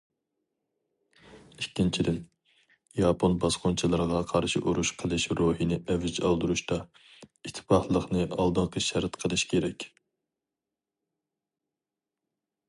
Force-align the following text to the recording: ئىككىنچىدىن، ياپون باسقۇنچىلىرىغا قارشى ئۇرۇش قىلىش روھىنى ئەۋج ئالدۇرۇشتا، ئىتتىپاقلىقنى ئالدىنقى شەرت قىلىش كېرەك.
ئىككىنچىدىن، 1.63 2.15
ياپون 2.99 3.35
باسقۇنچىلىرىغا 3.43 4.21
قارشى 4.31 4.61
ئۇرۇش 4.63 4.93
قىلىش 5.03 5.27
روھىنى 5.41 5.79
ئەۋج 5.83 6.19
ئالدۇرۇشتا، 6.31 6.79
ئىتتىپاقلىقنى 7.29 8.25
ئالدىنقى 8.39 8.85
شەرت 8.89 9.21
قىلىش 9.25 9.47
كېرەك. 9.55 9.89